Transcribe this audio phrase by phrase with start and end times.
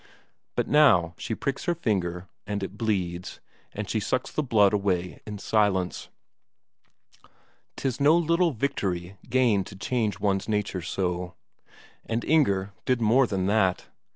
[0.55, 3.39] But now she pricks her finger, and it bleeds,
[3.71, 6.09] and she sucks the blood away in silence.
[7.77, 11.35] 'Tis no little victory gained to change one's nature so.
[12.03, 13.89] And Inger did more than that.